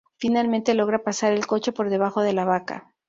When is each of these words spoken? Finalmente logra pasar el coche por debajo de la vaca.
Finalmente 0.17 0.73
logra 0.73 1.03
pasar 1.03 1.31
el 1.31 1.45
coche 1.45 1.71
por 1.73 1.91
debajo 1.91 2.21
de 2.23 2.33
la 2.33 2.43
vaca. 2.43 2.91